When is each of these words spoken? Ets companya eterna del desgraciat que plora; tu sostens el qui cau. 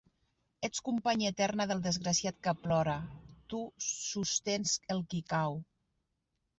Ets 0.67 0.79
companya 0.87 1.31
eterna 1.33 1.67
del 1.73 1.83
desgraciat 1.89 2.41
que 2.49 2.55
plora; 2.63 2.97
tu 3.55 3.63
sostens 3.93 4.77
el 4.99 5.07
qui 5.15 5.27
cau. 5.39 5.65